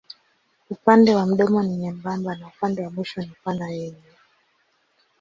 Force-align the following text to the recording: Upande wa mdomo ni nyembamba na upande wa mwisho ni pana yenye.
Upande 0.69 1.15
wa 1.15 1.25
mdomo 1.25 1.63
ni 1.63 1.75
nyembamba 1.77 2.35
na 2.35 2.47
upande 2.47 2.81
wa 2.83 2.89
mwisho 2.89 3.21
ni 3.21 3.33
pana 3.43 3.69
yenye. 3.69 4.13